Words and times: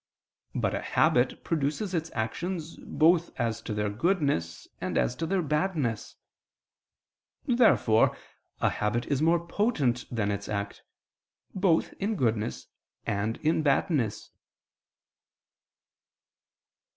But 0.55 0.73
a 0.73 0.81
habit 0.81 1.43
produces 1.43 1.93
its 1.93 2.09
actions 2.15 2.75
both 2.77 3.29
as 3.39 3.61
to 3.61 3.71
their 3.71 3.91
goodness 3.91 4.67
and 4.81 4.97
as 4.97 5.15
to 5.17 5.27
their 5.27 5.43
badness. 5.43 6.15
Therefore 7.45 8.17
a 8.61 8.71
habit 8.71 9.05
is 9.05 9.21
more 9.21 9.45
potent 9.45 10.05
than 10.09 10.31
its 10.31 10.49
act, 10.49 10.81
both 11.53 11.93
in 11.99 12.15
goodness 12.15 12.65
and 13.05 13.37
in 13.43 13.61
badness. 13.61 14.31